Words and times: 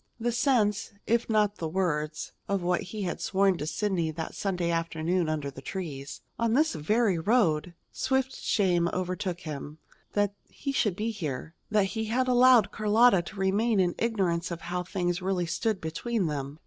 The 0.19 0.31
sense, 0.31 0.93
if 1.05 1.29
not 1.29 1.57
the 1.57 1.67
words, 1.69 2.31
of 2.49 2.63
what 2.63 2.81
he 2.81 3.03
had 3.03 3.21
sworn 3.21 3.59
to 3.59 3.67
Sidney 3.67 4.09
that 4.09 4.33
Sunday 4.33 4.71
afternoon 4.71 5.29
under 5.29 5.51
the 5.51 5.61
trees, 5.61 6.21
on 6.39 6.53
this 6.53 6.73
very 6.73 7.19
road! 7.19 7.75
Swift 7.91 8.35
shame 8.35 8.89
overtook 8.91 9.41
him, 9.41 9.77
that 10.13 10.33
he 10.49 10.71
should 10.71 10.95
be 10.95 11.11
here, 11.11 11.53
that 11.69 11.83
he 11.93 12.05
had 12.05 12.27
allowed 12.27 12.71
Carlotta 12.71 13.21
to 13.21 13.35
remain 13.39 13.79
in 13.79 13.93
ignorance 13.99 14.49
of 14.49 14.61
how 14.61 14.81
things 14.81 15.21
really 15.21 15.45
stood 15.45 15.79
between 15.79 16.25
them. 16.25 16.57